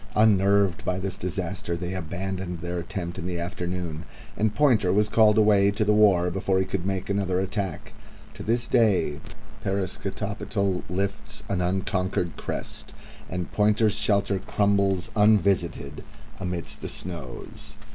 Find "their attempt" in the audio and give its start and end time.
2.61-3.19